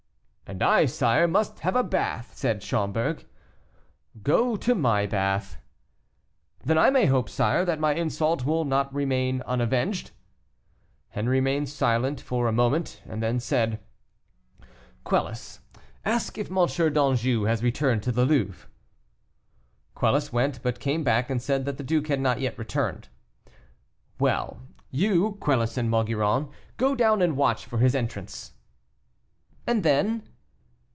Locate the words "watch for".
27.37-27.77